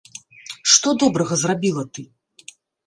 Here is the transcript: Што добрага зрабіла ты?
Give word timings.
Што 0.71 0.95
добрага 1.03 1.41
зрабіла 1.43 1.83
ты? 1.97 2.01